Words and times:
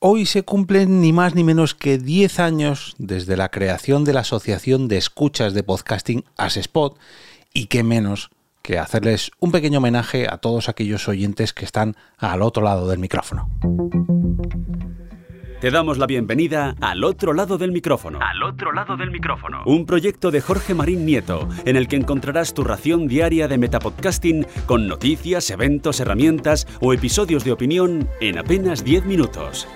Hoy 0.00 0.26
se 0.26 0.44
cumplen 0.44 1.00
ni 1.00 1.12
más 1.12 1.34
ni 1.34 1.42
menos 1.42 1.74
que 1.74 1.98
10 1.98 2.38
años 2.38 2.94
desde 2.98 3.36
la 3.36 3.48
creación 3.48 4.04
de 4.04 4.12
la 4.12 4.20
Asociación 4.20 4.86
de 4.86 4.96
Escuchas 4.96 5.54
de 5.54 5.64
Podcasting 5.64 6.24
Asespot 6.36 6.96
y 7.52 7.66
qué 7.66 7.82
menos 7.82 8.30
que 8.62 8.78
hacerles 8.78 9.32
un 9.40 9.50
pequeño 9.50 9.78
homenaje 9.78 10.28
a 10.30 10.38
todos 10.38 10.68
aquellos 10.68 11.08
oyentes 11.08 11.52
que 11.52 11.64
están 11.64 11.96
al 12.16 12.42
otro 12.42 12.62
lado 12.62 12.86
del 12.86 13.00
micrófono. 13.00 13.50
Te 15.60 15.72
damos 15.72 15.98
la 15.98 16.06
bienvenida 16.06 16.76
al 16.80 17.02
otro 17.02 17.32
lado 17.32 17.58
del 17.58 17.72
micrófono. 17.72 18.20
Al 18.22 18.44
otro 18.44 18.70
lado 18.70 18.96
del 18.96 19.10
micrófono. 19.10 19.64
Un 19.66 19.86
proyecto 19.86 20.30
de 20.30 20.40
Jorge 20.40 20.72
Marín 20.72 21.04
Nieto, 21.04 21.48
en 21.64 21.74
el 21.74 21.88
que 21.88 21.96
encontrarás 21.96 22.54
tu 22.54 22.62
ración 22.62 23.08
diaria 23.08 23.48
de 23.48 23.58
metapodcasting 23.58 24.46
con 24.66 24.86
noticias, 24.86 25.50
eventos, 25.50 25.98
herramientas 25.98 26.68
o 26.80 26.92
episodios 26.92 27.42
de 27.42 27.50
opinión 27.50 28.08
en 28.20 28.38
apenas 28.38 28.84
10 28.84 29.06
minutos. 29.06 29.66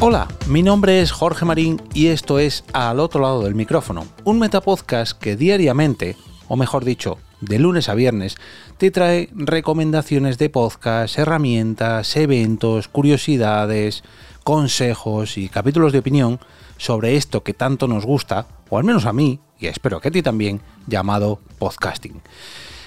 Hola, 0.00 0.28
mi 0.46 0.62
nombre 0.62 1.00
es 1.00 1.10
Jorge 1.10 1.44
Marín 1.44 1.82
y 1.92 2.06
esto 2.06 2.38
es 2.38 2.62
Al 2.72 3.00
otro 3.00 3.20
lado 3.20 3.42
del 3.42 3.56
micrófono, 3.56 4.06
un 4.22 4.38
metapodcast 4.38 5.18
que 5.18 5.34
diariamente, 5.34 6.16
o 6.46 6.56
mejor 6.56 6.84
dicho, 6.84 7.18
de 7.40 7.58
lunes 7.58 7.88
a 7.88 7.96
viernes, 7.96 8.36
te 8.76 8.92
trae 8.92 9.28
recomendaciones 9.32 10.38
de 10.38 10.50
podcast, 10.50 11.18
herramientas, 11.18 12.16
eventos, 12.16 12.86
curiosidades, 12.86 14.04
consejos 14.44 15.36
y 15.36 15.48
capítulos 15.48 15.92
de 15.92 15.98
opinión 15.98 16.38
sobre 16.76 17.16
esto 17.16 17.42
que 17.42 17.52
tanto 17.52 17.88
nos 17.88 18.06
gusta, 18.06 18.46
o 18.70 18.78
al 18.78 18.84
menos 18.84 19.04
a 19.04 19.12
mí, 19.12 19.40
y 19.58 19.66
espero 19.66 20.00
que 20.00 20.08
a 20.08 20.12
ti 20.12 20.22
también, 20.22 20.60
llamado 20.86 21.40
podcasting. 21.58 22.22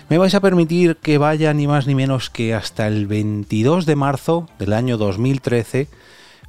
Me 0.07 0.17
vais 0.17 0.33
a 0.33 0.39
permitir 0.39 0.95
que 0.95 1.17
vaya 1.17 1.53
ni 1.53 1.67
más 1.67 1.87
ni 1.87 1.93
menos 1.93 2.29
que 2.29 2.53
hasta 2.53 2.87
el 2.87 3.05
22 3.05 3.85
de 3.85 3.97
marzo 3.97 4.47
del 4.59 4.71
año 4.71 4.97
2013, 4.97 5.89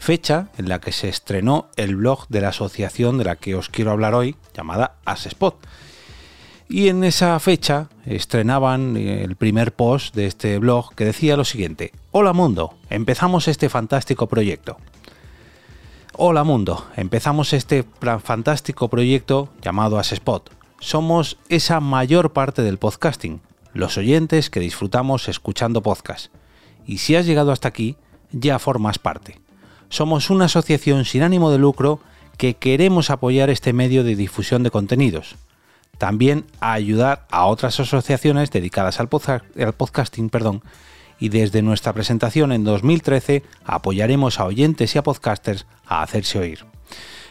fecha 0.03 0.49
en 0.59 0.69
la 0.69 0.81
que 0.81 0.93
se 0.93 1.09
estrenó 1.09 1.69
el 1.77 1.97
blog 1.97 2.27
de 2.29 2.41
la 2.41 2.49
asociación 2.49 3.19
de 3.19 3.25
la 3.25 3.37
que 3.37 3.55
os 3.55 3.69
quiero 3.69 3.93
hablar 3.93 4.15
hoy, 4.15 4.37
llamada 4.53 4.97
Asespot 5.05 5.57
y 6.73 6.89
en 6.89 7.05
esa 7.05 7.39
fecha 7.39 7.89
estrenaban 8.07 8.97
eh, 8.97 9.23
el 9.25 9.37
primer 9.37 9.75
post 9.75 10.15
de 10.15 10.27
este 10.27 10.59
blog 10.59 10.95
que 10.95 11.05
decía 11.05 11.37
lo 11.37 11.45
siguiente, 11.45 11.93
Hola 12.13 12.33
mundo, 12.33 12.75
empezamos 12.89 13.47
este 13.47 13.69
fantástico 13.69 14.27
proyecto. 14.27 14.79
Hola 16.15 16.45
mundo, 16.45 16.87
empezamos 16.97 17.53
este 17.53 17.85
fantástico 18.23 18.89
proyecto 18.89 19.51
llamado 19.61 19.99
Asespot. 19.99 20.51
Somos 20.81 21.39
esa 21.51 21.81
mayor 21.81 22.33
parte 22.33 22.63
del 22.63 22.79
podcasting, 22.79 23.43
los 23.75 23.99
oyentes 23.99 24.49
que 24.49 24.61
disfrutamos 24.61 25.29
escuchando 25.29 25.83
podcast. 25.83 26.33
Y 26.87 26.99
si 26.99 27.17
has 27.17 27.27
llegado 27.27 27.53
hasta 27.53 27.69
aquí, 27.69 27.97
ya 28.31 28.59
formas 28.59 28.99
parte. 28.99 29.43
Somos 29.93 30.31
una 30.31 30.47
asociación 30.47 31.05
sin 31.05 31.23
ánimo 31.23 31.51
de 31.51 31.59
lucro 31.59 32.01
que 32.39 32.55
queremos 32.55 33.11
apoyar 33.11 33.51
este 33.51 33.75
medio 33.75 34.05
de 34.05 34.17
difusión 34.17 34.63
de 34.63 34.71
contenidos 34.71 35.37
también 35.99 36.47
a 36.61 36.73
ayudar 36.73 37.27
a 37.31 37.47
otras 37.47 37.79
asociaciones 37.79 38.51
dedicadas 38.51 38.99
al, 38.99 39.09
podcasting, 39.09 40.31
perdón, 40.31 40.63
y 41.21 41.29
desde 41.29 41.63
nuestra 41.63 41.93
presentación 41.93 42.53
en 42.53 42.65
2013 42.65 43.45
apoyaremos 43.65 44.41
a 44.41 44.47
oyentes 44.47 44.95
y 44.95 44.99
a 44.99 45.05
podcasters 45.05 45.67
a 45.87 46.03
hacerse 46.03 46.41
oír. 46.41 46.65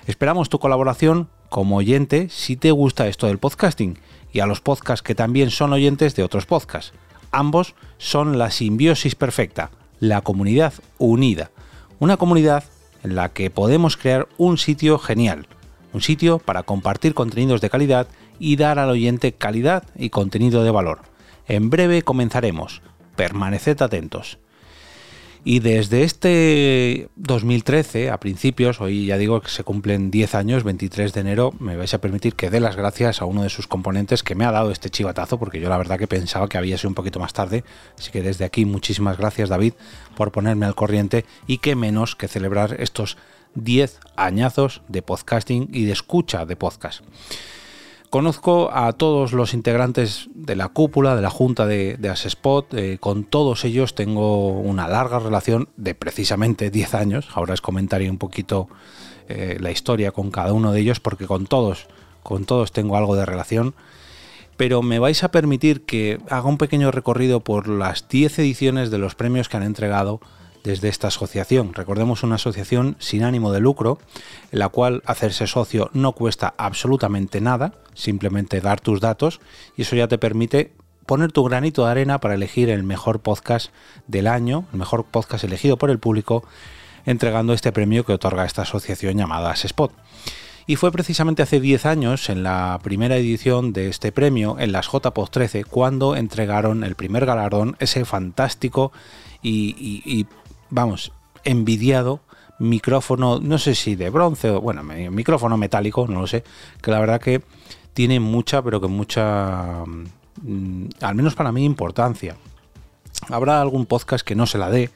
Esperamos 0.06 0.48
tu 0.48 0.60
colaboración 0.60 1.28
como 1.50 1.76
oyente 1.76 2.30
si 2.30 2.56
te 2.56 2.72
gusta 2.72 3.08
esto 3.08 3.28
del 3.28 3.40
podcasting 3.40 3.98
y 4.32 4.40
a 4.40 4.46
los 4.46 4.62
podcasts 4.62 5.04
que 5.04 5.16
también 5.16 5.50
son 5.50 5.74
oyentes 5.74 6.16
de 6.16 6.24
otros 6.24 6.46
podcasts. 6.46 6.94
Ambos 7.32 7.76
son 7.98 8.38
la 8.38 8.52
simbiosis 8.52 9.16
perfecta, 9.16 9.72
la 10.00 10.22
comunidad 10.22 10.76
unida, 10.98 11.52
una 12.02 12.18
comunidad 12.18 12.64
en 13.04 13.16
la 13.16 13.30
que 13.30 13.52
podemos 13.52 13.96
crear 13.96 14.28
un 14.40 14.58
sitio 14.58 14.98
genial, 14.98 15.46
un 15.94 16.02
sitio 16.02 16.40
para 16.40 16.64
compartir 16.64 17.14
contenidos 17.14 17.62
de 17.62 17.70
calidad 17.70 18.08
y 18.40 18.56
dar 18.56 18.80
al 18.80 18.90
oyente 18.90 19.34
calidad 19.34 19.84
y 19.96 20.10
contenido 20.10 20.64
de 20.64 20.72
valor. 20.72 21.04
En 21.48 21.70
breve 21.70 22.02
comenzaremos. 22.02 22.82
Permaneced 23.16 23.80
atentos. 23.84 24.40
Y 25.44 25.60
desde 25.60 26.04
este 26.04 27.10
2013, 27.16 28.12
a 28.12 28.20
principios, 28.20 28.80
hoy 28.80 29.08
ya 29.08 29.18
digo 29.18 29.42
que 29.42 29.50
se 29.50 29.64
cumplen 29.64 30.12
10 30.12 30.36
años, 30.36 30.64
23 30.64 31.14
de 31.14 31.20
enero, 31.20 31.52
me 31.60 31.76
vais 31.76 31.92
a 31.96 32.00
permitir 32.00 32.36
que 32.36 32.52
dé 32.52 32.60
las 32.60 32.76
gracias 32.76 33.24
a 33.24 33.26
uno 33.26 33.42
de 33.42 33.50
sus 33.50 33.66
componentes 33.66 34.22
que 34.22 34.36
me 34.36 34.46
ha 34.46 34.52
dado 34.52 34.70
este 34.70 34.92
chivatazo, 34.92 35.40
porque 35.40 35.60
yo 35.60 35.68
la 35.68 35.80
verdad 35.80 35.98
que 35.98 36.06
pensaba 36.06 36.48
que 36.48 36.60
había 36.60 36.78
sido 36.78 36.90
un 36.90 36.96
poquito 36.96 37.20
más 37.20 37.34
tarde. 37.34 37.64
Así 37.98 38.12
que 38.12 38.22
desde 38.22 38.46
aquí 38.46 38.66
muchísimas 38.66 39.18
gracias 39.18 39.50
David 39.50 39.74
por 40.16 40.32
ponerme 40.32 40.68
al 40.68 40.76
corriente 40.76 41.26
y 41.48 41.58
qué 41.58 41.76
menos 41.76 42.16
que 42.16 42.28
celebrar 42.28 42.76
estos 42.80 43.18
10 43.56 44.00
añazos 44.16 44.84
de 44.90 45.02
podcasting 45.02 45.70
y 45.74 45.86
de 45.86 45.94
escucha 45.94 46.46
de 46.46 46.56
podcast. 46.56 47.04
Conozco 48.12 48.72
a 48.74 48.92
todos 48.92 49.32
los 49.32 49.54
integrantes 49.54 50.30
de 50.36 50.58
la 50.58 50.68
cúpula, 50.68 51.16
de 51.16 51.22
la 51.22 51.30
junta 51.30 51.66
de, 51.66 51.96
de 51.96 52.10
Asespot. 52.10 52.74
Eh, 52.74 52.98
con 53.00 53.24
todos 53.24 53.64
ellos 53.64 53.96
tengo 53.96 54.50
una 54.50 54.90
larga 54.90 55.20
relación 55.20 55.70
de 55.78 55.96
precisamente 55.96 56.70
10 56.70 56.94
años. 56.94 57.30
Ahora 57.34 57.54
os 57.54 57.62
comentaré 57.62 58.10
un 58.10 58.18
poquito 58.18 58.68
eh, 59.30 59.56
la 59.62 59.72
historia 59.72 60.12
con 60.12 60.30
cada 60.30 60.52
uno 60.52 60.74
de 60.74 60.82
ellos 60.82 61.00
porque 61.00 61.26
con 61.26 61.46
todos, 61.48 61.88
con 62.22 62.44
todos 62.44 62.74
tengo 62.74 62.98
algo 62.98 63.16
de 63.16 63.26
relación. 63.26 63.76
Pero 64.58 64.82
me 64.82 65.00
vais 65.00 65.24
a 65.24 65.32
permitir 65.32 65.86
que 65.86 66.20
haga 66.30 66.50
un 66.50 66.58
pequeño 66.58 66.92
recorrido 66.92 67.40
por 67.40 67.70
las 67.70 68.10
10 68.10 68.40
ediciones 68.40 68.92
de 68.92 68.98
los 68.98 69.16
premios 69.16 69.48
que 69.48 69.56
han 69.56 69.64
entregado 69.64 70.20
desde 70.64 70.90
esta 70.90 71.08
asociación. 71.08 71.74
Recordemos 71.74 72.24
una 72.24 72.36
asociación 72.36 72.96
sin 73.00 73.24
ánimo 73.24 73.52
de 73.52 73.60
lucro, 73.60 74.00
en 74.52 74.60
la 74.60 74.70
cual 74.70 75.02
hacerse 75.06 75.48
socio 75.48 75.90
no 75.94 76.14
cuesta 76.14 76.54
absolutamente 76.58 77.42
nada, 77.42 77.74
simplemente 77.94 78.62
dar 78.62 78.80
tus 78.80 79.02
datos 79.02 79.40
y 79.76 79.84
eso 79.84 79.96
ya 79.96 80.08
te 80.08 80.18
permite 80.18 80.74
poner 81.06 81.32
tu 81.32 81.44
granito 81.44 81.86
de 81.86 81.92
arena 81.92 82.20
para 82.20 82.36
elegir 82.36 82.70
el 82.70 82.84
mejor 82.84 83.20
podcast 83.20 83.72
del 84.08 84.28
año, 84.28 84.66
el 84.72 84.80
mejor 84.80 85.04
podcast 85.06 85.44
elegido 85.44 85.78
por 85.78 85.90
el 85.90 86.00
público, 86.00 86.46
entregando 87.06 87.54
este 87.54 87.72
premio 87.72 88.06
que 88.06 88.14
otorga 88.14 88.46
esta 88.46 88.62
asociación 88.62 89.18
llamada 89.18 89.52
Spot. 89.54 89.92
Y 90.68 90.76
fue 90.76 90.92
precisamente 90.92 91.42
hace 91.42 91.60
10 91.60 91.88
años, 91.88 92.30
en 92.30 92.44
la 92.44 92.80
primera 92.84 93.18
edición 93.18 93.74
de 93.74 93.90
este 93.90 94.12
premio, 94.12 94.58
en 94.60 94.72
las 94.72 94.88
JPOD 94.88 95.30
13, 95.30 95.64
cuando 95.66 96.16
entregaron 96.16 96.84
el 96.84 96.96
primer 96.96 97.26
galardón, 97.26 97.76
ese 97.80 98.06
fantástico 98.06 98.92
y 99.42 100.28
vamos, 100.72 101.12
envidiado 101.44 102.22
micrófono, 102.62 103.40
no 103.40 103.58
sé 103.58 103.76
si 103.76 103.96
de 103.96 104.10
bronce 104.10 104.50
o, 104.50 104.62
bueno, 104.62 104.84
micrófono 104.84 105.58
metálico, 105.58 106.08
no 106.08 106.22
lo 106.22 106.28
sé, 106.28 106.44
que 106.82 106.92
la 106.92 107.00
verdad 107.00 107.20
que 107.20 107.42
tiene 107.94 108.20
mucha, 108.20 108.62
pero 108.62 108.80
que 108.80 108.88
mucha, 108.88 109.84
mm, 110.42 110.86
al 111.02 111.16
menos 111.16 111.36
para 111.36 111.52
mí, 111.52 111.66
importancia. 111.66 112.38
Habrá 113.30 113.62
algún 113.62 113.86
podcast 113.86 114.26
que 114.26 114.36
no 114.36 114.46
se 114.46 114.58
la 114.58 114.70
dé, 114.70 114.90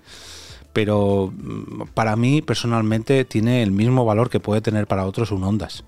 pero 0.73 1.33
mm, 1.35 1.87
para 1.93 2.15
mí 2.15 2.41
personalmente 2.41 3.25
tiene 3.25 3.63
el 3.63 3.71
mismo 3.71 4.05
valor 4.05 4.29
que 4.29 4.39
puede 4.39 4.61
tener 4.61 4.87
para 4.87 5.05
otros 5.05 5.31
un 5.31 5.43
Ondas. 5.43 5.83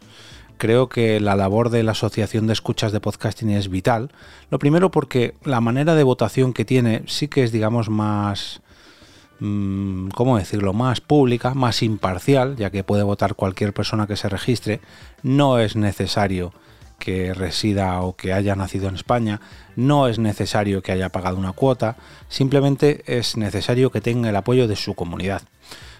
Creo 0.57 0.89
que 0.89 1.19
la 1.19 1.35
labor 1.35 1.69
de 1.69 1.83
la 1.83 1.91
Asociación 1.91 2.47
de 2.47 2.53
Escuchas 2.53 2.91
de 2.91 2.99
Podcasting 2.99 3.51
es 3.51 3.69
vital. 3.69 4.09
Lo 4.49 4.57
primero 4.57 4.89
porque 4.89 5.35
la 5.43 5.61
manera 5.61 5.93
de 5.93 6.01
votación 6.01 6.51
que 6.51 6.65
tiene 6.65 7.03
sí 7.05 7.27
que 7.27 7.43
es, 7.43 7.51
digamos, 7.51 7.89
más 7.89 8.61
¿cómo 9.39 10.37
decirlo?, 10.37 10.73
más 10.73 11.01
pública, 11.01 11.53
más 11.53 11.83
imparcial, 11.83 12.55
ya 12.55 12.69
que 12.69 12.83
puede 12.83 13.03
votar 13.03 13.35
cualquier 13.35 13.73
persona 13.73 14.07
que 14.07 14.15
se 14.15 14.29
registre, 14.29 14.81
no 15.23 15.59
es 15.59 15.75
necesario 15.75 16.53
que 16.99 17.33
resida 17.33 18.01
o 18.01 18.15
que 18.15 18.33
haya 18.33 18.55
nacido 18.55 18.87
en 18.89 18.95
España, 18.95 19.39
no 19.75 20.07
es 20.07 20.19
necesario 20.19 20.81
que 20.81 20.91
haya 20.91 21.09
pagado 21.09 21.37
una 21.37 21.53
cuota, 21.53 21.95
simplemente 22.27 23.03
es 23.05 23.37
necesario 23.37 23.91
que 23.91 24.01
tenga 24.01 24.29
el 24.29 24.35
apoyo 24.35 24.67
de 24.67 24.75
su 24.75 24.95
comunidad. 24.95 25.43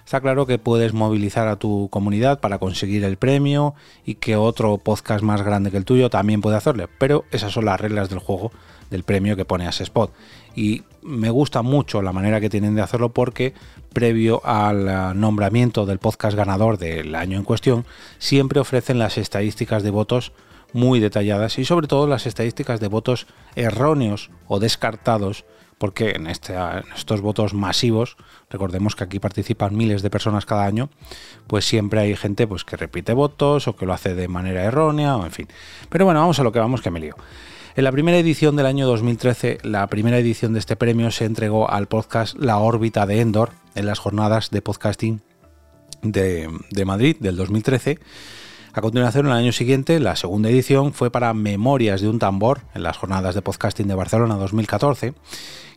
Está 0.03 0.21
claro 0.21 0.45
que 0.45 0.57
puedes 0.57 0.93
movilizar 0.93 1.49
a 1.49 1.57
tu 1.57 1.89
comunidad 1.91 2.39
para 2.39 2.59
conseguir 2.59 3.03
el 3.03 3.17
premio 3.17 3.75
y 4.05 4.15
que 4.15 4.37
otro 4.37 4.77
podcast 4.77 5.21
más 5.21 5.41
grande 5.41 5.69
que 5.69 5.75
el 5.75 5.83
tuyo 5.83 6.09
también 6.09 6.39
puede 6.39 6.55
hacerlo, 6.55 6.89
pero 6.97 7.25
esas 7.31 7.51
son 7.51 7.65
las 7.65 7.79
reglas 7.79 8.09
del 8.09 8.19
juego 8.19 8.51
del 8.89 9.03
premio 9.03 9.35
que 9.35 9.45
pone 9.45 9.67
a 9.67 9.69
Spot. 9.69 10.11
Y 10.55 10.83
me 11.01 11.29
gusta 11.29 11.61
mucho 11.61 12.01
la 12.01 12.13
manera 12.13 12.41
que 12.41 12.49
tienen 12.49 12.75
de 12.75 12.81
hacerlo 12.81 13.09
porque 13.09 13.53
previo 13.93 14.45
al 14.45 15.19
nombramiento 15.19 15.85
del 15.85 15.99
podcast 15.99 16.35
ganador 16.35 16.77
del 16.77 17.15
año 17.15 17.37
en 17.37 17.43
cuestión, 17.43 17.85
siempre 18.17 18.59
ofrecen 18.59 18.99
las 18.99 19.17
estadísticas 19.17 19.83
de 19.83 19.91
votos 19.91 20.33
muy 20.73 20.99
detalladas 20.99 21.57
y 21.59 21.65
sobre 21.65 21.87
todo 21.87 22.07
las 22.07 22.25
estadísticas 22.25 22.79
de 22.79 22.87
votos 22.87 23.27
erróneos 23.55 24.29
o 24.47 24.59
descartados 24.59 25.45
porque 25.77 26.11
en, 26.11 26.27
este, 26.27 26.55
estos 26.95 27.21
votos 27.21 27.53
masivos, 27.53 28.17
recordemos 28.49 28.95
que 28.95 29.03
aquí 29.03 29.19
participan 29.19 29.75
miles 29.75 30.01
de 30.01 30.09
personas 30.09 30.45
cada 30.45 30.65
año, 30.65 30.89
pues 31.45 31.65
siempre 31.65 31.99
hay 31.99 32.15
gente 32.15 32.47
pues, 32.47 32.63
que 32.63 32.77
repite 32.77 33.13
votos 33.13 33.67
o 33.67 33.75
que 33.75 33.85
lo 33.85 33.93
hace 33.93 34.15
de 34.15 34.27
manera 34.27 34.63
errónea, 34.63 35.15
o 35.17 35.25
en 35.25 35.31
fin. 35.31 35.47
Pero 35.89 36.05
bueno, 36.05 36.19
vamos 36.19 36.39
a 36.39 36.43
lo 36.43 36.51
que 36.51 36.59
vamos 36.59 36.81
que 36.81 36.89
me 36.89 36.99
lío. 36.99 37.15
En 37.77 37.83
la 37.83 37.91
primera 37.91 38.17
edición 38.17 38.55
del 38.55 38.65
año 38.65 38.87
2013, 38.87 39.59
la 39.61 39.85
primera 39.85 40.17
edición 40.17 40.53
de 40.53 40.57
este 40.57 40.75
premio 40.75 41.11
se 41.11 41.25
entregó 41.25 41.69
al 41.69 41.85
podcast 41.85 42.35
La 42.35 42.57
órbita 42.57 43.05
de 43.05 43.21
Endor 43.21 43.51
en 43.75 43.85
las 43.85 43.99
jornadas 43.99 44.49
de 44.49 44.63
podcasting 44.63 45.21
de, 46.01 46.49
Madrid 46.87 47.17
del 47.19 47.35
2013 47.35 47.99
a 48.73 48.81
continuación, 48.81 49.27
el 49.27 49.31
año 49.31 49.51
siguiente, 49.51 49.99
la 49.99 50.15
segunda 50.15 50.49
edición 50.49 50.91
fue 50.93 51.11
para 51.11 51.35
Memorias 51.35 52.01
de 52.01 52.09
un 52.09 52.17
tambor 52.17 52.61
en 52.73 52.81
las 52.81 52.97
jornadas 52.97 53.35
de 53.35 53.43
podcasting 53.43 53.87
de 53.87 53.95
Barcelona 53.95 54.35
2014. 54.35 55.13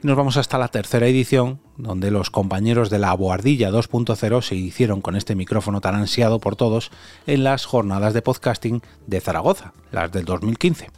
Y 0.02 0.06
nos 0.06 0.16
vamos 0.16 0.38
hasta 0.38 0.58
la 0.58 0.68
tercera 0.68 1.06
edición, 1.06 1.60
donde 1.76 2.10
los 2.10 2.30
compañeros 2.30 2.88
de 2.90 2.98
la 2.98 3.14
Boardilla 3.14 3.70
2.0 3.70 4.42
se 4.42 4.54
hicieron 4.54 5.00
con 5.00 5.16
este 5.16 5.34
micrófono 5.34 5.80
tan 5.80 5.94
ansiado 5.94 6.40
por 6.40 6.56
todos 6.56 6.90
en 7.26 7.44
las 7.44 7.64
jornadas 7.64 8.12
de 8.12 8.22
podcasting 8.22 8.82
de 9.06 9.20
Zaragoza, 9.20 9.72
las 9.92 10.12
del 10.12 10.26
2015. 10.26 10.88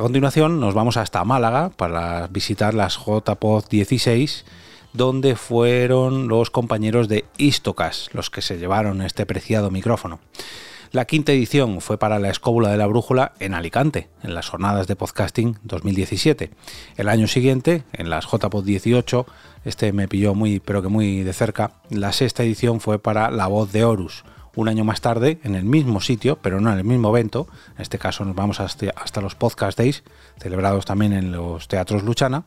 A 0.00 0.02
continuación 0.02 0.60
nos 0.60 0.72
vamos 0.72 0.96
hasta 0.96 1.22
Málaga 1.24 1.68
para 1.76 2.26
visitar 2.28 2.72
las 2.72 2.96
JPod 2.96 3.68
16 3.68 4.46
donde 4.94 5.36
fueron 5.36 6.26
los 6.26 6.48
compañeros 6.48 7.06
de 7.06 7.26
Istocas 7.36 8.08
los 8.14 8.30
que 8.30 8.40
se 8.40 8.56
llevaron 8.56 9.02
este 9.02 9.26
preciado 9.26 9.70
micrófono. 9.70 10.18
La 10.90 11.04
quinta 11.04 11.32
edición 11.32 11.82
fue 11.82 11.98
para 11.98 12.18
la 12.18 12.30
Escóbula 12.30 12.70
de 12.70 12.78
la 12.78 12.86
Brújula 12.86 13.32
en 13.40 13.52
Alicante, 13.52 14.08
en 14.22 14.34
las 14.34 14.48
jornadas 14.48 14.86
de 14.86 14.96
podcasting 14.96 15.58
2017. 15.64 16.50
El 16.96 17.10
año 17.10 17.26
siguiente, 17.26 17.84
en 17.92 18.08
las 18.08 18.24
JPod 18.24 18.64
18, 18.64 19.26
este 19.66 19.92
me 19.92 20.08
pilló 20.08 20.34
muy, 20.34 20.60
pero 20.60 20.80
que 20.80 20.88
muy 20.88 21.24
de 21.24 21.34
cerca, 21.34 21.72
la 21.90 22.14
sexta 22.14 22.42
edición 22.42 22.80
fue 22.80 22.98
para 22.98 23.30
La 23.30 23.48
Voz 23.48 23.70
de 23.70 23.84
Horus. 23.84 24.24
Un 24.56 24.68
año 24.68 24.84
más 24.84 25.00
tarde, 25.00 25.38
en 25.44 25.54
el 25.54 25.64
mismo 25.64 26.00
sitio, 26.00 26.36
pero 26.42 26.60
no 26.60 26.72
en 26.72 26.78
el 26.78 26.84
mismo 26.84 27.08
evento, 27.10 27.46
en 27.76 27.82
este 27.82 27.98
caso 27.98 28.24
nos 28.24 28.34
vamos 28.34 28.60
hasta, 28.60 29.20
los 29.20 29.34
Podcast 29.34 29.78
Days, 29.78 30.02
celebrados 30.38 30.84
también 30.84 31.12
en 31.12 31.32
los 31.32 31.68
Teatros 31.68 32.02
Luchana, 32.02 32.44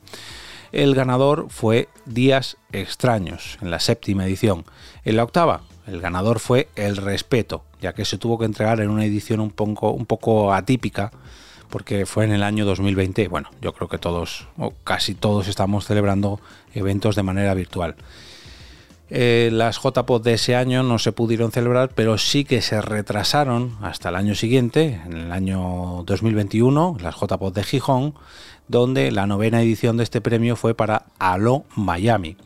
el 0.74 0.96
ganador 0.96 1.48
fue 1.50 1.88
Días 2.06 2.58
Extraños, 2.72 3.60
en 3.62 3.70
la 3.70 3.80
séptima 3.80 4.26
edición. 4.26 4.66
En 5.06 5.18
la 5.18 5.24
octava, 5.24 5.62
el 5.86 6.02
ganador 6.02 6.40
fue 6.40 6.68
El 6.76 6.98
Respeto, 6.98 7.64
ya 7.80 7.94
que 7.94 8.06
se 8.06 8.18
tuvo 8.18 8.40
que 8.40 8.46
entregar 8.46 8.82
en 8.82 8.90
una 8.90 9.06
edición 9.06 9.40
un 9.40 9.52
poco, 9.52 9.92
un 9.92 10.08
poco 10.08 10.52
atípica, 10.52 11.12
porque 11.70 12.06
fue 12.06 12.26
en 12.26 12.32
el 12.32 12.44
año 12.44 12.66
2020. 12.66 13.28
Bueno, 13.28 13.50
yo 13.62 13.74
creo 13.74 13.88
que 13.88 13.98
todos, 13.98 14.48
o 14.58 14.74
casi 14.84 15.16
todos, 15.16 15.48
estamos 15.48 15.86
celebrando 15.86 16.40
eventos 16.74 17.16
de 17.16 17.24
manera 17.24 17.54
virtual. 17.54 17.96
Eh, 19.10 19.50
las 19.52 19.80
JPOD 19.80 20.24
de 20.24 20.34
ese 20.34 20.56
año 20.56 20.82
no 20.82 20.98
se 20.98 21.12
pudieron 21.12 21.52
celebrar, 21.52 21.92
pero 21.94 22.18
sí 22.18 22.46
que 22.46 22.62
se 22.62 22.82
retrasaron 22.82 23.78
hasta 23.82 24.10
el 24.10 24.16
año 24.16 24.34
siguiente, 24.34 25.02
en 25.06 25.14
el 25.14 25.32
año 25.32 26.04
2021, 26.06 26.98
las 27.02 27.16
JPOD 27.16 27.54
de 27.54 27.64
Gijón, 27.64 28.16
donde 28.68 29.12
la 29.12 29.28
novena 29.28 29.62
edición 29.62 29.98
de 29.98 30.04
este 30.04 30.22
premio 30.22 30.56
fue 30.56 30.74
para 30.74 31.06
Alo 31.20 31.66
Miami. 31.76 32.38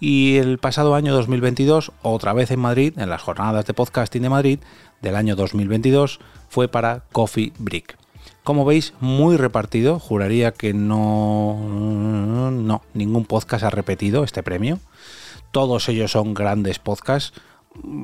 Y 0.00 0.36
el 0.36 0.58
pasado 0.58 0.94
año 0.94 1.12
2022, 1.12 1.92
otra 2.02 2.32
vez 2.32 2.50
en 2.50 2.60
Madrid, 2.60 2.94
en 2.96 3.10
las 3.10 3.22
jornadas 3.22 3.66
de 3.66 3.74
podcasting 3.74 4.22
de 4.22 4.28
Madrid 4.28 4.58
del 5.02 5.16
año 5.16 5.34
2022, 5.34 6.20
fue 6.48 6.68
para 6.68 7.02
Coffee 7.12 7.52
Brick. 7.58 7.96
Como 8.44 8.64
veis, 8.64 8.94
muy 9.00 9.36
repartido. 9.36 9.98
Juraría 9.98 10.52
que 10.52 10.72
no, 10.72 11.58
no, 12.50 12.82
ningún 12.94 13.26
podcast 13.26 13.64
ha 13.64 13.70
repetido 13.70 14.24
este 14.24 14.42
premio. 14.42 14.78
Todos 15.50 15.88
ellos 15.88 16.12
son 16.12 16.34
grandes 16.34 16.78
podcasts. 16.78 17.32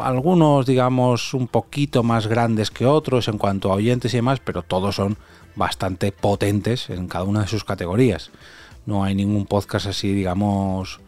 Algunos, 0.01 0.67
digamos, 0.67 1.35
un 1.35 1.49
poquito 1.49 2.03
más 2.03 2.27
grandes 2.27 2.71
que 2.71 2.87
otros 2.87 3.29
en 3.29 3.39
cuanto 3.39 3.71
a 3.71 3.75
oyentes 3.75 4.15
y 4.15 4.19
demás, 4.19 4.41
pero 4.41 4.63
todos 4.63 4.97
son 4.97 5.17
bastante 5.57 6.13
potentes 6.13 6.91
en 6.91 7.09
cada 7.09 7.25
una 7.25 7.43
de 7.43 7.49
sus 7.49 7.65
categorías. 7.65 8.31
No 8.87 9.05
hay 9.05 9.15
ningún 9.15 9.47
podcast 9.47 9.87
así, 9.87 10.13
digamos, 10.13 11.01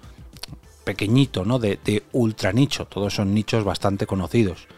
pequeñito, 0.84 1.44
¿no? 1.44 1.58
De, 1.58 2.02
ultra 2.12 2.52
nicho. 2.52 2.86
Todos 2.86 3.14
son 3.14 3.34
nichos 3.34 3.64
bastante 3.64 4.06
conocidos. 4.06 4.68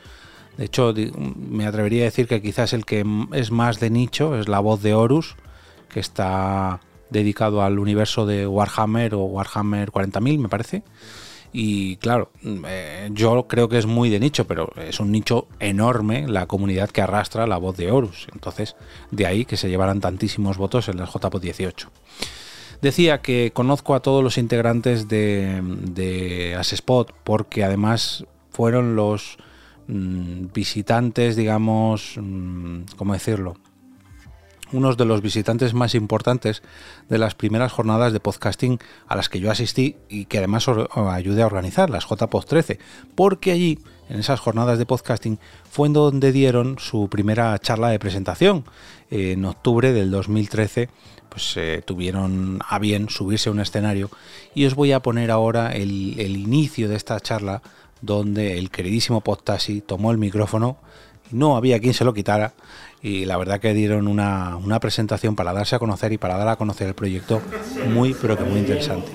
De 0.56 0.64
hecho, 0.64 0.92
me 1.36 1.66
atrevería 1.66 2.02
a 2.02 2.04
decir 2.06 2.26
que 2.26 2.42
quizás 2.42 2.72
el 2.72 2.84
que 2.84 3.04
es 3.32 3.50
más 3.52 3.78
de 3.78 3.90
nicho 3.90 4.36
es 4.36 4.48
la 4.48 4.58
voz 4.58 4.82
de 4.82 4.94
Horus, 4.94 5.36
que 5.88 6.00
está 6.00 6.80
dedicado 7.10 7.62
al 7.62 7.78
universo 7.78 8.26
de 8.26 8.46
Warhammer 8.46 9.14
o 9.14 9.20
Warhammer 9.20 9.92
40.000, 9.92 10.38
me 10.38 10.48
parece. 10.48 10.82
Y 11.52 11.96
claro, 11.96 12.30
eh, 12.44 13.08
yo 13.12 13.46
creo 13.48 13.68
que 13.68 13.78
es 13.78 13.86
muy 13.86 14.10
de 14.10 14.20
nicho, 14.20 14.46
pero 14.46 14.70
es 14.76 15.00
un 15.00 15.10
nicho 15.10 15.48
enorme 15.60 16.28
la 16.28 16.46
comunidad 16.46 16.90
que 16.90 17.00
arrastra 17.00 17.46
la 17.46 17.56
voz 17.56 17.76
de 17.76 17.90
Horus. 17.90 18.28
Entonces, 18.32 18.76
de 19.10 19.26
ahí 19.26 19.44
que 19.44 19.56
se 19.56 19.68
llevaran 19.68 20.00
tantísimos 20.00 20.58
votos 20.58 20.88
en 20.88 20.98
las 20.98 21.12
JPO 21.12 21.40
18. 21.40 21.90
Decía 22.80 23.20
que 23.22 23.50
conozco 23.52 23.94
a 23.94 24.00
todos 24.00 24.22
los 24.22 24.38
integrantes 24.38 25.08
de, 25.08 25.60
de 25.62 26.54
Asespot 26.54 27.12
porque 27.24 27.64
además 27.64 28.24
fueron 28.50 28.94
los 28.94 29.38
mm, 29.88 30.52
visitantes, 30.54 31.34
digamos, 31.34 32.14
mm, 32.16 32.82
¿cómo 32.96 33.14
decirlo? 33.14 33.56
Unos 34.72 34.96
de 34.96 35.04
los 35.04 35.22
visitantes 35.22 35.72
más 35.74 35.94
importantes 35.94 36.62
de 37.08 37.18
las 37.18 37.34
primeras 37.34 37.72
jornadas 37.72 38.12
de 38.12 38.20
podcasting 38.20 38.78
a 39.06 39.16
las 39.16 39.28
que 39.28 39.40
yo 39.40 39.50
asistí 39.50 39.96
y 40.08 40.26
que 40.26 40.38
además 40.38 40.68
ayudé 40.68 41.42
a 41.42 41.46
organizar, 41.46 41.88
las 41.88 42.06
JPod 42.06 42.44
13, 42.44 42.78
porque 43.14 43.52
allí, 43.52 43.78
en 44.08 44.20
esas 44.20 44.40
jornadas 44.40 44.78
de 44.78 44.86
podcasting, 44.86 45.38
fue 45.70 45.88
en 45.88 45.94
donde 45.94 46.32
dieron 46.32 46.78
su 46.78 47.08
primera 47.08 47.58
charla 47.58 47.88
de 47.88 47.98
presentación. 47.98 48.64
En 49.10 49.44
octubre 49.46 49.92
del 49.92 50.10
2013 50.10 50.90
pues 51.28 51.56
eh, 51.56 51.82
tuvieron 51.84 52.58
a 52.66 52.78
bien 52.78 53.08
subirse 53.08 53.48
a 53.48 53.52
un 53.52 53.60
escenario. 53.60 54.10
Y 54.54 54.66
os 54.66 54.74
voy 54.74 54.92
a 54.92 55.00
poner 55.00 55.30
ahora 55.30 55.72
el, 55.72 56.18
inicio 56.18 56.88
de 56.88 56.96
esta 56.96 57.20
charla 57.20 57.62
donde 58.00 58.58
el 58.58 58.70
queridísimo 58.70 59.20
Podtaxi 59.20 59.80
tomó 59.80 60.12
el 60.12 60.18
micrófono, 60.18 60.78
no 61.30 61.56
había 61.56 61.80
quien 61.80 61.94
se 61.94 62.04
lo 62.04 62.14
quitara 62.14 62.52
y 63.02 63.24
la 63.24 63.36
verdad 63.36 63.60
que 63.60 63.74
dieron 63.74 64.08
una, 64.08 64.56
una, 64.56 64.80
presentación 64.80 65.36
para 65.36 65.52
darse 65.52 65.76
a 65.76 65.78
conocer 65.78 66.12
y 66.12 66.18
para 66.18 66.36
dar 66.36 66.48
a 66.48 66.56
conocer 66.56 66.88
el 66.88 66.94
proyecto 66.94 67.40
muy 67.92 68.14
pero 68.20 68.36
que 68.36 68.44
muy 68.44 68.60
interesante. 68.60 69.12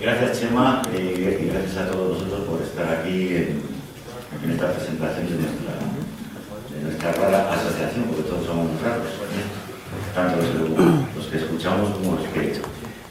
Gracias 0.00 0.40
Chema 0.40 0.82
y 0.92 1.46
gracias 1.46 1.76
a 1.76 1.90
todos 1.90 2.14
vosotros 2.18 2.40
por 2.48 2.62
estar 2.62 3.00
aquí 3.00 3.36
en, 3.36 3.62
esta 4.50 4.72
presentación 4.72 5.26
de 5.28 5.34
nuestra 5.34 5.74
nuestra 6.84 7.12
rara 7.12 7.52
asociación, 7.52 8.04
porque 8.04 8.24
todos 8.24 8.46
somos 8.46 8.68
raros, 8.82 9.08
tanto 10.14 10.36
los, 11.16 11.26
que 11.26 11.36
escuchamos 11.38 11.90
como 11.94 12.16
los 12.16 12.28
que 12.28 12.60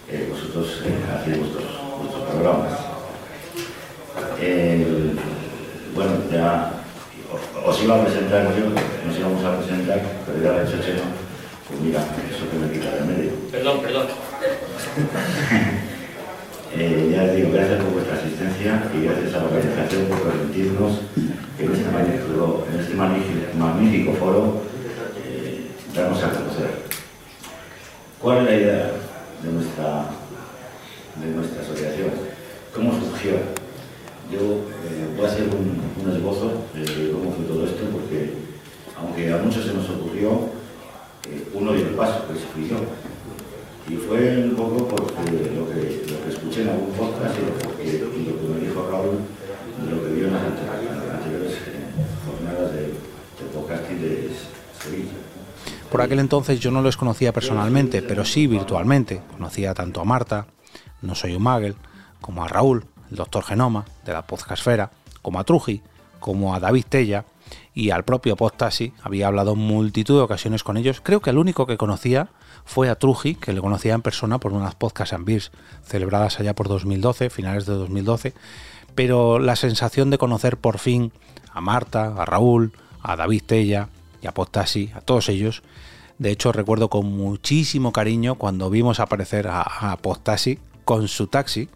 eh, 0.10 0.30
vosotros 0.30 0.82
eh, 0.86 1.00
hacéis 1.12 1.40
vuestros, 1.40 1.66
programas. 2.30 2.74
bueno, 5.96 6.12
ya 6.32 6.72
os 7.66 7.82
iba 7.94 8.02
a 8.02 8.06
presentar 8.06 8.48
yo, 8.58 8.66
nos 9.06 9.18
íbamos 9.18 9.44
a 9.46 9.58
presentar, 9.58 10.02
pero 10.26 10.44
ya 10.44 10.52
lo 10.52 10.60
he 10.60 10.64
hecho 10.64 10.82
Chema, 10.82 11.10
pues 11.68 11.80
mira, 11.82 12.00
eso 12.00 12.50
que 12.50 12.58
me 12.58 12.72
quita 12.72 12.96
de 12.96 13.02
medio. 13.06 13.32
Perdón, 13.52 13.82
perdón. 13.82 14.08
Eh, 16.76 17.12
ya 17.14 17.22
les 17.22 17.36
digo, 17.36 17.52
gracias 17.54 17.84
por 17.84 17.94
vuestra 17.94 18.16
asistencia 18.16 18.82
y 18.96 19.06
gracias 19.06 19.36
a 19.36 19.38
la 19.38 19.44
organización 19.44 20.06
por 20.06 20.24
permitirnos 20.24 21.02
que 21.56 21.66
en 21.66 21.72
este 21.72 21.92
magnífico, 21.92 22.66
en 22.74 22.80
este 22.80 22.96
magnífico, 23.56 24.14
foro 24.14 24.64
eh, 25.24 25.70
darnos 25.94 26.24
a 26.24 26.32
conocer. 26.32 26.72
¿Cuál 28.20 28.40
es 28.40 28.44
la 28.46 28.56
idea 28.56 28.92
de 29.44 29.52
nuestra, 29.52 30.06
de 31.22 31.28
nuestra 31.36 31.62
asociación? 31.62 32.10
¿Cómo 32.74 32.92
surgió? 33.00 33.34
Yo 34.32 34.40
eh, 34.42 35.14
voy 35.16 35.26
a 35.26 35.30
hacer 35.30 35.44
un, 35.44 36.12
esbozo 36.12 36.66
de 36.74 37.12
cómo 37.12 37.34
fue 37.34 37.46
aunque 38.98 39.34
a 39.34 39.38
muchos 39.38 39.66
se 39.66 39.74
nos 39.74 39.90
ocurrió, 39.90 40.50
uno 41.54 41.74
dio 41.74 41.88
el 41.88 41.96
paso, 41.96 42.28
que 42.28 42.34
se 42.34 42.70
yo 42.70 42.78
y 43.90 43.96
fue 43.96 44.46
un 44.46 44.56
poco 44.56 44.88
porque 44.88 45.32
lo 45.56 45.68
que, 45.68 46.06
lo 46.10 46.24
que 46.24 46.30
escuché 46.30 46.62
en 46.62 46.70
algún 46.70 46.94
podcast 46.94 47.36
y 47.38 47.88
y 47.88 48.00
lo 48.00 48.12
que 48.12 48.48
me 48.48 48.68
dijo 48.68 48.88
Raúl 48.90 49.20
de 49.84 49.92
lo 49.92 50.04
que 50.04 50.14
vio 50.14 50.28
en 50.28 50.34
las 50.34 50.44
anteriores 50.44 51.54
eh, 51.54 51.90
jornadas 52.26 52.72
de, 52.74 52.82
de 52.82 53.50
podcasting 53.54 54.02
de 54.02 54.32
Sevilla. 54.82 55.12
Por 55.92 56.02
aquel 56.02 56.20
entonces 56.20 56.60
yo 56.60 56.72
no 56.72 56.82
los 56.82 56.96
conocía 56.96 57.34
personalmente, 57.34 58.02
pero 58.02 58.24
sí 58.24 58.48
virtualmente. 58.48 59.22
Conocía 59.34 59.74
tanto 59.74 60.02
a 60.02 60.06
Marta, 60.06 60.48
No 61.02 61.14
Soy 61.14 61.36
un 61.36 61.44
Magel, 61.44 61.76
como 62.22 62.44
a 62.44 62.48
Raúl, 62.48 62.86
el 63.12 63.18
doctor 63.18 63.44
Genoma, 63.44 63.86
de 64.06 64.14
la 64.14 64.26
Podcastfera, 64.26 64.92
como 65.22 65.40
a 65.40 65.44
Truji, 65.44 65.82
como 66.20 66.56
a 66.56 66.60
David 66.60 66.86
Tella 66.88 67.26
y 67.74 67.92
al 67.92 68.04
propio 68.04 68.36
Podtaxi. 68.36 68.94
Había 69.02 69.28
hablado 69.28 69.56
multitud 69.56 70.18
de 70.18 70.24
ocasiones 70.24 70.64
con 70.64 70.78
ellos. 70.78 71.02
Creo 71.02 71.22
que 71.22 71.30
el 71.30 71.38
único 71.38 71.66
que 71.66 71.78
conocía 71.78 72.30
fue 72.66 72.90
a 72.90 72.96
Truji, 72.96 73.36
que 73.36 73.54
le 73.54 73.62
conocía 73.62 73.94
en 73.94 74.02
persona 74.02 74.40
por 74.40 74.54
unas 74.54 74.76
podcast 74.76 75.14
and 75.14 75.26
beers 75.26 75.52
celebradas 75.84 76.40
allá 76.40 76.54
por 76.56 76.68
2012, 76.68 77.30
finales 77.30 77.66
de 77.66 77.74
2012, 77.74 78.34
pero 78.96 79.40
la 79.40 79.56
sensación 79.56 80.10
de 80.10 80.18
conocer 80.18 80.58
por 80.58 80.80
fin 80.80 81.12
a 81.52 81.62
Marta, 81.62 82.14
a 82.18 82.26
Raúl, 82.26 82.74
a 83.02 83.16
David 83.16 83.44
Tella, 83.46 83.90
y 84.24 84.28
a 84.28 84.34
Podtaxi, 84.34 84.92
a 84.96 85.02
todos 85.02 85.30
ellos. 85.30 85.62
De 86.18 86.32
hecho, 86.32 86.52
recuerdo 86.52 86.90
con 86.90 87.06
muchísimo 87.06 87.92
cariño 87.92 88.36
cuando 88.36 88.70
vimos 88.70 89.00
aparecer 89.00 89.48
a, 89.48 89.62
a 89.62 89.98
Podtaxi 89.98 90.60
con 90.86 91.08
su 91.08 91.28
taxi, 91.28 91.70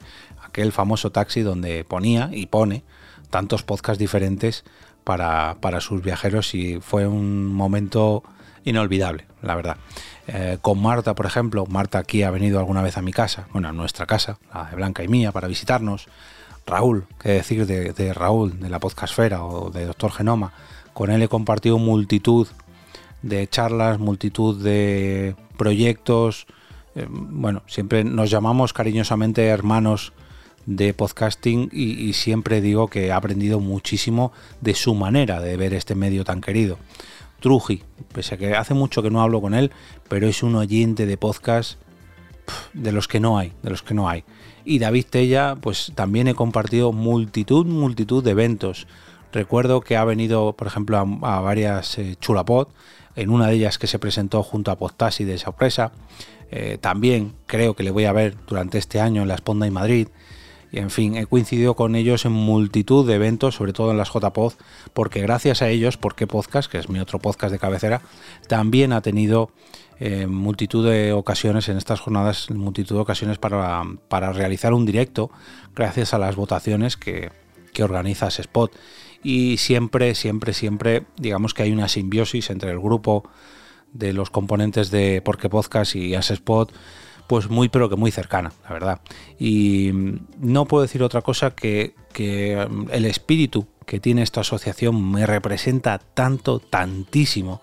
aquel 0.43 0.71
famoso 0.71 1.11
taxi 1.11 1.41
donde 1.41 1.83
ponía 1.83 2.29
y 2.31 2.45
pone 2.45 2.83
tantos 3.29 3.63
podcasts 3.63 3.99
diferentes 3.99 4.63
para, 5.07 5.55
para 5.61 5.79
sus 5.79 6.01
viajeros 6.01 6.53
y 6.53 6.81
fue 6.81 7.07
un 7.07 7.47
momento 7.47 8.23
inolvidable, 8.65 9.25
la 9.41 9.55
verdad. 9.55 9.77
Eh, 10.27 10.57
con 10.61 10.81
Marta, 10.81 11.15
por 11.15 11.25
ejemplo, 11.25 11.65
Marta 11.65 11.97
aquí 11.97 12.23
ha 12.23 12.29
venido 12.29 12.59
alguna 12.59 12.81
vez 12.81 12.97
a 12.97 13.01
mi 13.01 13.13
casa, 13.13 13.47
bueno, 13.53 13.69
a 13.69 13.71
nuestra 13.71 14.05
casa, 14.05 14.37
la 14.53 14.65
de 14.65 14.75
Blanca 14.75 15.05
y 15.05 15.07
mía, 15.07 15.31
para 15.31 15.47
visitarnos. 15.47 16.09
Raúl, 16.65 17.07
qué 17.21 17.29
decir 17.29 17.65
de, 17.65 18.13
Raúl, 18.13 18.59
de 18.59 18.69
la 18.69 18.81
podcastfera 18.81 19.45
o 19.45 19.69
de 19.69 19.85
Doctor 19.85 20.11
Genoma, 20.11 20.51
con 20.93 21.09
él 21.09 21.21
he 21.21 21.29
compartido 21.29 21.77
multitud 21.77 22.45
de 23.21 23.47
charlas, 23.47 23.99
multitud 23.99 24.61
de 24.61 25.37
proyectos. 25.55 26.47
Eh, 26.95 27.07
bueno, 27.09 27.63
siempre 27.67 28.03
nos 28.03 28.29
llamamos 28.29 28.73
cariñosamente 28.73 29.47
hermanos 29.47 30.11
de 30.67 30.93
podcasting 30.93 31.69
y, 31.71 32.13
siempre 32.13 32.61
digo 32.61 32.89
que 32.89 33.07
he 33.07 33.11
aprendido 33.11 33.59
muchísimo 33.59 34.33
de 34.61 34.75
su 34.75 34.93
manera 34.93 35.39
de 35.39 35.57
ver 35.57 35.73
este 35.73 35.95
medio 35.95 36.23
tan 36.23 36.41
querido. 36.41 36.77
Truji, 37.39 37.83
pese 38.13 38.35
a 38.35 38.37
que 38.37 38.53
hace 38.53 38.73
mucho 38.73 39.01
que 39.01 39.09
no 39.09 39.21
hablo 39.21 39.41
con 39.41 39.53
él, 39.53 39.71
pero 40.09 40.27
es 40.27 40.43
un 40.43 40.55
oyente 40.55 41.05
de 41.05 41.17
podcast 41.17 41.79
de 42.73 42.91
los 42.91 43.07
que 43.07 43.19
no 43.19 43.37
hay, 43.37 43.53
de 43.63 43.69
los 43.69 43.81
que 43.81 43.93
no 43.93 44.09
hay. 44.09 44.25
Y 44.65 44.79
David 44.79 45.05
Tella, 45.09 45.55
pues 45.55 45.93
también 45.95 46.27
he 46.27 46.35
compartido 46.35 46.91
multitud, 46.91 47.65
multitud 47.65 48.23
de 48.23 48.31
eventos. 48.31 48.87
Recuerdo 49.31 49.79
que 49.81 49.95
ha 49.95 50.03
venido, 50.03 50.53
por 50.53 50.67
ejemplo, 50.67 50.97
a, 50.97 51.39
varias 51.39 51.97
eh, 51.97 52.17
Chulapod, 52.19 52.67
en 53.15 53.29
una 53.29 53.47
de 53.47 53.55
ellas 53.55 53.77
que 53.77 53.87
se 53.87 53.99
presentó 53.99 54.43
junto 54.43 54.71
a 54.71 54.77
Podtaxi 54.77 55.23
de 55.23 55.37
sorpresa. 55.37 55.93
Eh, 56.51 56.77
también 56.81 57.33
creo 57.45 57.73
que 57.75 57.83
le 57.83 57.91
voy 57.91 58.05
a 58.05 58.11
ver 58.11 58.35
durante 58.47 58.77
este 58.77 58.99
año 58.99 59.21
en 59.21 59.29
la 59.29 59.35
Esponda 59.35 59.65
y 59.65 59.71
Madrid. 59.71 60.09
Y 60.71 60.79
en 60.79 60.89
fin, 60.89 61.15
he 61.15 61.25
coincidido 61.25 61.75
con 61.75 61.95
ellos 61.95 62.25
en 62.25 62.33
multitud 62.33 63.07
de 63.07 63.15
eventos, 63.15 63.55
sobre 63.55 63.73
todo 63.73 63.91
en 63.91 63.97
las 63.97 64.11
JPod, 64.13 64.53
porque 64.93 65.21
gracias 65.21 65.61
a 65.61 65.69
ellos, 65.69 65.97
porque 65.97 66.27
Podcast, 66.27 66.69
que 66.69 66.77
es 66.77 66.89
mi 66.89 66.99
otro 66.99 67.19
podcast 67.19 67.51
de 67.51 67.59
cabecera, 67.59 68.01
también 68.47 68.91
ha 68.91 69.01
tenido 69.01 69.51
eh, 69.99 70.27
multitud 70.27 70.87
de 70.87 71.13
ocasiones 71.13 71.69
en 71.69 71.77
estas 71.77 72.01
jornadas, 72.01 72.49
multitud 72.51 72.95
de 72.95 73.01
ocasiones 73.01 73.37
para, 73.37 73.83
para 74.09 74.33
realizar 74.33 74.73
un 74.73 74.85
directo, 74.85 75.31
gracias 75.73 76.13
a 76.13 76.19
las 76.19 76.35
votaciones 76.35 76.97
que, 76.97 77.31
que 77.73 77.83
organiza 77.83 78.27
Spot. 78.27 78.71
Y 79.23 79.57
siempre, 79.57 80.15
siempre, 80.15 80.53
siempre, 80.53 81.05
digamos 81.17 81.53
que 81.53 81.63
hay 81.63 81.71
una 81.71 81.87
simbiosis 81.87 82.49
entre 82.49 82.71
el 82.71 82.79
grupo 82.79 83.23
de 83.93 84.13
los 84.13 84.29
componentes 84.29 84.91
de 84.91 85.21
Porque 85.23 85.49
Podcast 85.49 85.95
y 85.95 86.13
Spot 86.13 86.71
pues 87.27 87.49
muy 87.49 87.69
pero 87.69 87.89
que 87.89 87.95
muy 87.95 88.11
cercana, 88.11 88.53
la 88.63 88.73
verdad. 88.73 89.01
Y 89.37 89.91
no 90.39 90.65
puedo 90.65 90.81
decir 90.81 91.03
otra 91.03 91.21
cosa 91.21 91.51
que, 91.51 91.93
que 92.13 92.65
um, 92.69 92.87
el 92.91 93.05
espíritu 93.05 93.67
que 93.85 93.99
tiene 93.99 94.21
esta 94.23 94.41
asociación 94.41 95.11
me 95.11 95.25
representa 95.25 95.99
tanto, 95.99 96.59
tantísimo, 96.59 97.61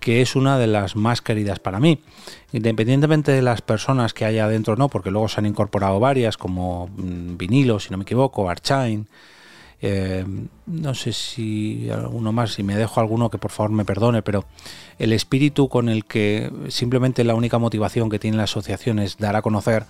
que 0.00 0.20
es 0.20 0.36
una 0.36 0.58
de 0.58 0.66
las 0.66 0.96
más 0.96 1.22
queridas 1.22 1.60
para 1.60 1.80
mí. 1.80 2.00
Independientemente 2.52 3.32
de 3.32 3.42
las 3.42 3.62
personas 3.62 4.12
que 4.12 4.24
haya 4.24 4.44
adentro, 4.44 4.76
no, 4.76 4.88
porque 4.88 5.10
luego 5.10 5.28
se 5.28 5.40
han 5.40 5.46
incorporado 5.46 5.98
varias, 6.00 6.36
como 6.36 6.88
mm, 6.88 7.36
Vinilo, 7.36 7.80
si 7.80 7.90
no 7.90 7.96
me 7.96 8.02
equivoco, 8.02 8.50
Archain, 8.50 9.08
eh, 9.86 10.24
no 10.64 10.94
sé 10.94 11.12
si 11.12 11.90
alguno 11.90 12.32
más, 12.32 12.54
si 12.54 12.62
me 12.62 12.74
dejo 12.74 13.00
alguno 13.00 13.28
que 13.28 13.36
por 13.36 13.50
favor 13.50 13.70
me 13.70 13.84
perdone, 13.84 14.22
pero 14.22 14.46
el 14.98 15.12
espíritu 15.12 15.68
con 15.68 15.90
el 15.90 16.06
que 16.06 16.50
simplemente 16.68 17.22
la 17.22 17.34
única 17.34 17.58
motivación 17.58 18.08
que 18.08 18.18
tiene 18.18 18.38
la 18.38 18.44
asociación 18.44 18.98
es 18.98 19.18
dar 19.18 19.36
a 19.36 19.42
conocer 19.42 19.84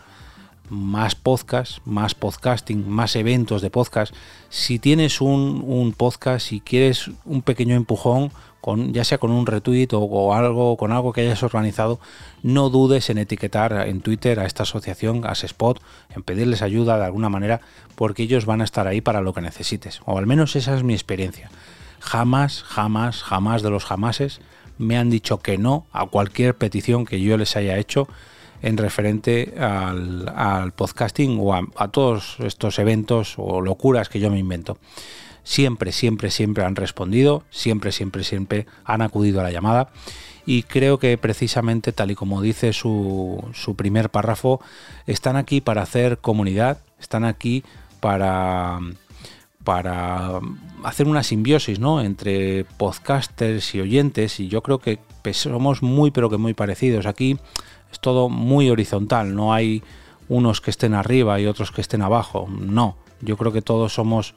más 0.68 1.14
podcast, 1.14 1.78
más 1.84 2.16
podcasting, 2.16 2.88
más 2.88 3.14
eventos 3.14 3.62
de 3.62 3.70
podcast. 3.70 4.12
Si 4.48 4.80
tienes 4.80 5.20
un, 5.20 5.62
un 5.64 5.92
podcast, 5.92 6.48
si 6.48 6.58
quieres 6.58 7.12
un 7.24 7.42
pequeño 7.42 7.76
empujón, 7.76 8.32
ya 8.92 9.04
sea 9.04 9.18
con 9.18 9.30
un 9.30 9.46
retweet 9.46 9.88
o, 9.92 10.34
algo, 10.34 10.76
con 10.76 10.92
algo 10.92 11.12
que 11.12 11.22
hayas 11.22 11.42
organizado, 11.42 12.00
no 12.42 12.70
dudes 12.70 13.10
en 13.10 13.18
etiquetar 13.18 13.72
en 13.88 14.00
Twitter 14.00 14.40
a 14.40 14.46
esta 14.46 14.62
asociación, 14.62 15.22
a 15.26 15.32
Spot, 15.32 15.80
en 16.14 16.22
pedirles 16.22 16.62
ayuda 16.62 16.98
de 16.98 17.04
alguna 17.04 17.28
manera, 17.28 17.60
porque 17.94 18.22
ellos 18.22 18.46
van 18.46 18.60
a 18.60 18.64
estar 18.64 18.86
ahí 18.86 19.00
para 19.00 19.20
lo 19.20 19.32
que 19.32 19.40
necesites. 19.40 20.00
O 20.06 20.18
al 20.18 20.26
menos 20.26 20.56
esa 20.56 20.74
es 20.74 20.82
mi 20.82 20.94
experiencia. 20.94 21.50
Jamás, 22.00 22.62
jamás, 22.62 23.22
jamás 23.22 23.62
de 23.62 23.70
los 23.70 23.84
jamases 23.84 24.40
me 24.78 24.98
han 24.98 25.10
dicho 25.10 25.38
que 25.38 25.58
no 25.58 25.86
a 25.92 26.06
cualquier 26.06 26.56
petición 26.56 27.04
que 27.04 27.20
yo 27.20 27.36
les 27.36 27.56
haya 27.56 27.78
hecho 27.78 28.08
en 28.62 28.76
referente 28.76 29.54
al, 29.58 30.72
podcasting 30.74 31.38
o 31.40 31.54
a 31.54 31.88
todos 31.88 32.36
estos 32.40 32.78
eventos 32.78 33.34
o 33.36 33.60
locuras 33.60 34.08
que 34.08 34.20
yo 34.20 34.30
me 34.30 34.38
invento 34.38 34.78
siempre, 35.44 35.92
siempre, 35.92 36.30
siempre 36.30 36.64
han 36.64 36.74
respondido, 36.74 37.44
siempre, 37.50 37.92
siempre, 37.92 38.24
siempre 38.24 38.66
han 38.84 39.02
acudido 39.02 39.40
a 39.40 39.44
la 39.44 39.52
llamada 39.52 39.90
y 40.46 40.64
creo 40.64 40.98
que 40.98 41.16
precisamente 41.16 41.92
tal 41.92 42.10
y 42.10 42.14
como 42.14 42.42
dice 42.42 42.72
su, 42.72 43.42
su 43.54 43.76
primer 43.76 44.10
párrafo, 44.10 44.60
están 45.06 45.36
aquí 45.36 45.60
para 45.60 45.82
hacer 45.82 46.18
comunidad, 46.18 46.78
están 46.98 47.24
aquí 47.24 47.62
para 48.00 48.80
para 49.64 50.40
hacer 50.84 51.08
una 51.08 51.22
simbiosis 51.22 51.80
¿no? 51.80 52.02
entre 52.02 52.64
podcasters 52.76 53.74
y 53.74 53.80
oyentes 53.80 54.38
y 54.38 54.48
yo 54.48 54.62
creo 54.62 54.78
que 54.78 54.98
somos 55.32 55.82
muy 55.82 56.10
pero 56.10 56.28
que 56.28 56.36
muy 56.36 56.52
parecidos. 56.52 57.06
Aquí 57.06 57.38
es 57.90 57.98
todo 58.00 58.28
muy 58.28 58.68
horizontal, 58.68 59.34
no 59.34 59.54
hay 59.54 59.82
unos 60.28 60.60
que 60.60 60.70
estén 60.70 60.94
arriba 60.94 61.40
y 61.40 61.46
otros 61.46 61.70
que 61.70 61.80
estén 61.80 62.02
abajo, 62.02 62.46
no, 62.48 62.96
yo 63.20 63.36
creo 63.36 63.52
que 63.52 63.62
todos 63.62 63.94
somos 63.94 64.34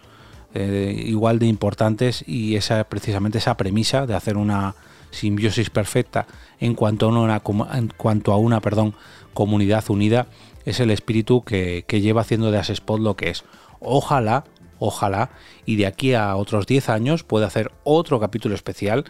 eh, 0.54 1.04
igual 1.06 1.40
de 1.40 1.48
importantes 1.48 2.24
y 2.28 2.56
esa 2.56 2.84
precisamente 2.86 3.38
esa 3.38 3.58
premisa 3.58 4.06
de 4.06 4.16
hacer 4.16 4.38
una 4.38 4.76
simbiosis 5.12 5.70
perfecta 5.70 6.28
en 6.60 6.74
cuanto 6.74 7.08
a 7.08 7.10
una, 7.10 7.42
en 7.74 7.94
cuanto 7.96 8.34
a 8.34 8.38
una 8.38 8.62
perdón, 8.62 8.96
comunidad 9.34 9.84
unida 9.90 10.28
es 10.66 10.80
el 10.80 10.92
espíritu 10.92 11.44
que, 11.44 11.86
lleva 11.90 12.22
haciendo 12.22 12.52
de 12.52 12.58
Asespot 12.58 13.00
lo 13.00 13.16
que 13.16 13.30
es. 13.30 13.46
Ojalá, 13.80 14.44
ojalá, 14.80 15.30
y 15.66 15.76
de 15.78 15.86
aquí 15.86 16.14
a 16.14 16.36
otros 16.36 16.68
10 16.68 16.90
años 16.90 17.24
pueda 17.24 17.48
hacer 17.48 17.72
otro 17.84 18.20
capítulo 18.20 18.56
especial 18.56 19.06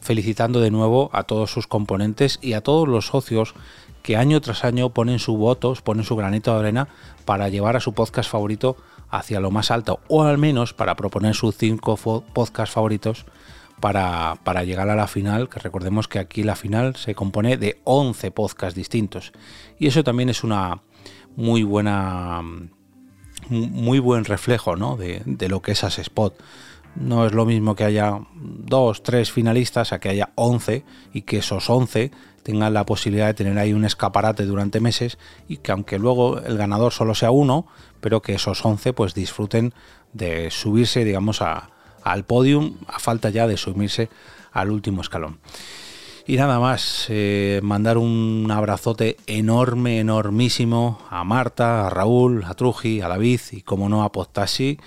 felicitando 0.00 0.60
de 0.60 0.70
nuevo 0.70 1.10
a 1.12 1.24
todos 1.24 1.50
sus 1.50 1.66
componentes 1.66 2.38
y 2.42 2.54
a 2.54 2.60
todos 2.60 2.88
los 2.88 3.06
socios 3.06 3.54
que 4.02 4.16
año 4.16 4.40
tras 4.40 4.64
año 4.64 4.90
ponen 4.90 5.18
su 5.18 5.36
votos, 5.36 5.80
ponen 5.80 6.04
su 6.04 6.16
granito 6.16 6.52
de 6.52 6.60
arena 6.60 6.88
para 7.24 7.48
llevar 7.48 7.76
a 7.76 7.80
su 7.80 7.92
podcast 7.92 8.30
favorito 8.30 8.76
hacia 9.12 9.40
lo 9.40 9.50
más 9.52 9.70
alto, 9.70 10.00
o 10.08 10.24
al 10.24 10.38
menos 10.38 10.72
para 10.72 10.96
proponer 10.96 11.34
sus 11.34 11.56
cinco 11.56 11.96
podcasts 11.96 12.74
favoritos 12.74 13.26
para, 13.78 14.38
para, 14.42 14.64
llegar 14.64 14.88
a 14.88 14.96
la 14.96 15.06
final, 15.06 15.48
que 15.48 15.60
recordemos 15.60 16.08
que 16.08 16.18
aquí 16.18 16.42
la 16.42 16.56
final 16.56 16.96
se 16.96 17.14
compone 17.14 17.58
de 17.58 17.80
11 17.84 18.30
podcasts 18.30 18.74
distintos. 18.74 19.32
Y 19.78 19.86
eso 19.86 20.02
también 20.02 20.30
es 20.30 20.42
una 20.42 20.80
muy 21.36 21.62
buena 21.62 22.42
muy 23.48 23.98
buen 23.98 24.24
reflejo 24.24 24.76
¿no? 24.76 24.96
de, 24.96 25.22
de, 25.26 25.48
lo 25.48 25.60
que 25.60 25.72
es 25.72 25.84
As 25.84 25.98
Spot. 25.98 26.34
No 26.94 27.26
es 27.26 27.32
lo 27.32 27.46
mismo 27.46 27.74
que 27.74 27.84
haya 27.84 28.20
dos, 28.34 29.02
tres 29.02 29.32
finalistas 29.32 29.92
a 29.92 29.98
que 29.98 30.10
haya 30.10 30.30
11 30.34 30.84
y 31.12 31.22
que 31.22 31.38
esos 31.38 31.70
11 31.70 32.10
tengan 32.42 32.74
la 32.74 32.84
posibilidad 32.84 33.26
de 33.26 33.34
tener 33.34 33.58
ahí 33.58 33.72
un 33.72 33.84
escaparate 33.84 34.44
durante 34.44 34.80
meses 34.80 35.18
y 35.48 35.58
que 35.58 35.72
aunque 35.72 35.98
luego 35.98 36.38
el 36.38 36.58
ganador 36.58 36.92
solo 36.92 37.14
sea 37.14 37.30
uno, 37.30 37.66
pero 38.00 38.20
que 38.20 38.34
esos 38.34 38.64
11 38.64 38.92
pues 38.92 39.14
disfruten 39.14 39.72
de 40.12 40.50
subirse, 40.50 41.04
digamos, 41.04 41.40
al 41.40 42.24
podium, 42.24 42.76
a 42.86 42.98
falta 42.98 43.30
ya 43.30 43.46
de 43.46 43.56
subirse 43.56 44.10
al 44.52 44.70
último 44.70 45.00
escalón. 45.00 45.38
Y 46.26 46.36
nada 46.36 46.60
más, 46.60 47.06
eh, 47.08 47.60
mandar 47.64 47.98
un 47.98 48.48
abrazote 48.50 49.16
enorme, 49.26 49.98
enormísimo 49.98 51.00
a 51.10 51.24
Marta, 51.24 51.86
a 51.86 51.90
Raúl, 51.90 52.44
a 52.44 52.54
Truji, 52.54 53.00
a 53.00 53.08
David 53.08 53.40
y 53.50 53.62
como 53.62 53.88
no 53.88 54.04
a 54.04 54.12
Podtaxi, 54.12 54.78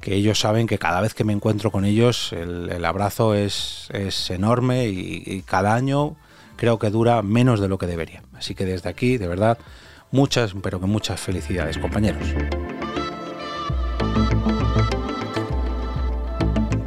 que 0.00 0.14
ellos 0.14 0.40
saben 0.40 0.66
que 0.66 0.78
cada 0.78 1.00
vez 1.00 1.14
que 1.14 1.24
me 1.24 1.32
encuentro 1.32 1.70
con 1.70 1.84
ellos 1.84 2.32
el, 2.32 2.84
abrazo 2.84 3.34
es, 3.34 3.88
es 3.92 4.30
enorme 4.30 4.88
y 4.88 5.42
cada 5.42 5.74
año 5.74 6.16
creo 6.60 6.78
que 6.78 6.90
dura 6.90 7.22
menos 7.22 7.58
de 7.58 7.68
lo 7.68 7.78
que 7.78 7.86
debería. 7.86 8.22
Así 8.34 8.54
que 8.54 8.66
desde 8.66 8.90
aquí, 8.90 9.16
de 9.16 9.26
verdad, 9.26 9.56
muchas, 10.10 10.54
pero 10.62 10.78
que 10.78 10.86
muchas 10.86 11.18
felicidades, 11.18 11.78
compañeros. 11.78 12.22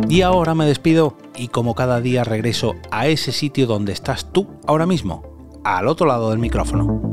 Y 0.07 0.21
ahora 0.21 0.53
me 0.53 0.67
despido 0.67 1.17
y 1.35 1.47
como 1.47 1.73
cada 1.73 2.01
día 2.01 2.23
regreso 2.23 2.75
a 2.91 3.07
ese 3.07 3.31
sitio 3.31 3.65
donde 3.65 3.93
estás 3.93 4.31
tú 4.31 4.47
ahora 4.67 4.85
mismo, 4.85 5.23
al 5.63 5.87
otro 5.87 6.05
lado 6.05 6.29
del 6.29 6.37
micrófono. 6.37 7.12